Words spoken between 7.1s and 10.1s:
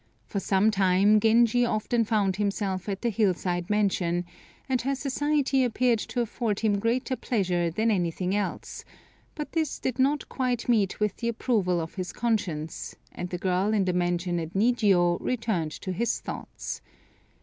pleasure than anything else, but this did